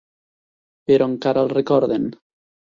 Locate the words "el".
1.47-1.55